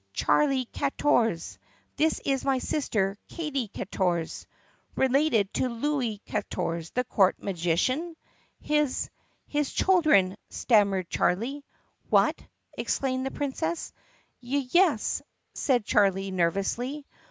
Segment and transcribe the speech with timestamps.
[0.13, 1.59] "Charlie Katorze.
[1.95, 4.47] This is my sister, Katie Katorze."
[4.95, 8.15] "Related to Louis Katorze, the court magician?"
[8.59, 9.11] "His—
[9.45, 11.63] his children," stammered Charlie.
[12.09, 12.41] "What!"
[12.75, 13.93] exclaimed the Princess.
[14.41, 15.21] "Y yes,"
[15.53, 17.05] said Charlie nervously.